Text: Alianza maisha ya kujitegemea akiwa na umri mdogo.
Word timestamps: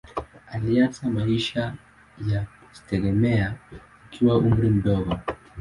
Alianza 0.51 1.09
maisha 1.09 1.75
ya 2.27 2.45
kujitegemea 2.45 3.55
akiwa 4.11 4.33
na 4.41 4.47
umri 4.47 4.69
mdogo. 4.69 5.19